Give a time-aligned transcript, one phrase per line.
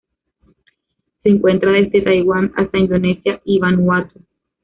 [1.21, 4.19] Se encuentra desde Taiwán hasta Indonesia y Vanuatu.